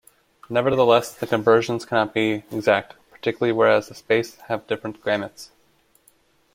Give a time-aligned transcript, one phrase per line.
[0.49, 5.49] Nevertheless, the conversions cannot be exact, particularly where these spaces have different gamuts.